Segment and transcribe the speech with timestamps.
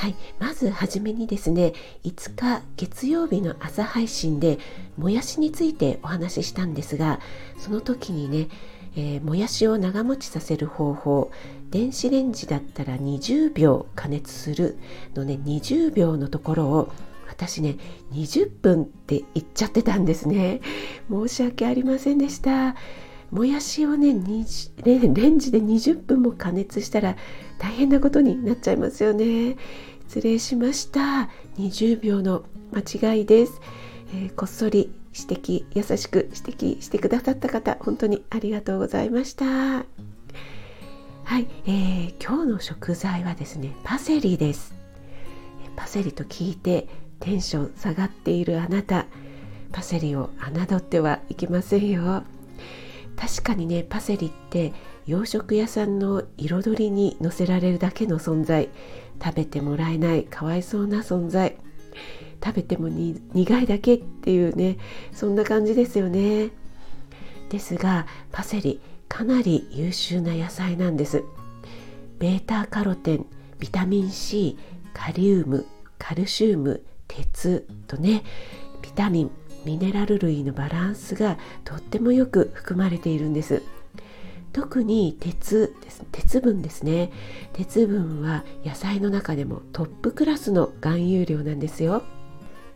[0.00, 4.58] はいまずはじめにですね5日月曜日の朝配信で
[4.96, 7.20] もやしについてお話ししたんですが
[7.58, 8.48] その時にね、
[8.96, 11.30] えー、もやしを長持ちさせる方法
[11.68, 14.78] 電子レンジだったら20秒加熱する
[15.14, 16.90] のね20秒のところを
[17.28, 17.76] 私ね
[18.12, 20.62] 20分って言っちゃってたんですね。
[21.10, 22.74] 申し訳ありませんでした。
[23.30, 24.18] もやしをねレン
[25.38, 27.16] ジで20分も加熱したら
[27.58, 29.56] 大変なことになっちゃいますよね。
[30.08, 31.30] 失礼しました。
[31.56, 33.60] 20秒の間違いです、
[34.12, 39.44] えー、こっそり指摘優しく指摘してくださった方本当にありがとうございました。
[39.44, 39.84] は
[41.38, 44.74] い、えー、今日の食材はですねパセリです。
[45.76, 46.88] パセリと聞いて
[47.20, 49.06] テンション下がっているあなた。
[49.72, 52.24] パセリを侮ってはいけませんよ。
[53.20, 54.72] 確かにねパセリって
[55.06, 58.70] 洋食屋さんの彩りに乗せられるだけの存在。
[59.22, 61.58] 食べてもらえないかわいそうな存在。
[62.42, 64.78] 食べても苦いだけっていうね
[65.12, 66.50] そんな感じですよね。
[67.50, 71.22] ですがパセリかなり優秀な野菜なんです。
[72.18, 73.26] ベータカロテン
[73.58, 74.56] ビタミン C
[74.94, 75.66] カリウム
[75.98, 78.22] カルシウム鉄とね
[78.80, 79.30] ビタミン。
[79.64, 83.62] ミネラル類のバランスがとってもよく含まれているんです。
[84.52, 87.12] 特に鉄です鉄分ですね。
[87.52, 92.02] 鉄分は野菜の中でもトップクラスの含有量なんですよ。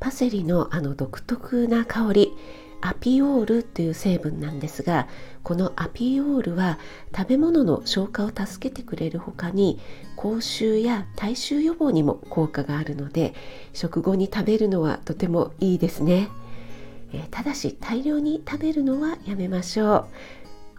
[0.00, 2.32] パセリのあの独特な香り
[2.80, 5.06] アピオールという成分なんですが
[5.42, 6.78] このアピオールは
[7.14, 9.78] 食べ物の消化を助けてくれる他に
[10.16, 13.34] 口臭や体臭予防にも効果があるので
[13.74, 16.28] 食後に食べるのはとてもいいですね、
[17.12, 20.08] え、ただし大量に食べるのはやめましょ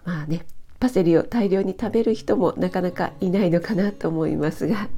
[0.06, 0.10] う。
[0.10, 0.46] まあね
[0.80, 4.90] パセリを大量に食べる人もなかなかいないのかなと思いますが。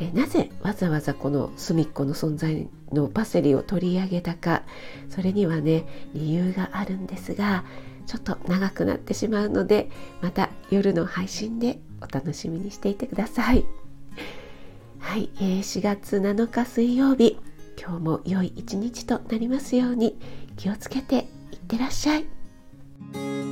[0.00, 4.62] えなぜわざわざこの隅っこの存在のパセリを取り上げたか。
[5.10, 5.84] それにはね
[6.14, 7.64] 理由があるんですが
[8.06, 9.90] ちょっと長くなってしまうので
[10.22, 13.64] また夜の配信でお楽しみにしていてください。
[15.00, 17.38] はい、えー、4月7日水曜日。
[17.88, 20.18] 今日も良い一日となりますように
[20.58, 23.47] 気をつけていってらっしゃい。